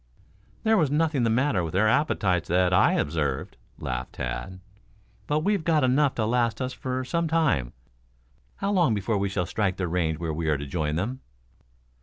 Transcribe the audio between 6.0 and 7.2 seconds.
to last us for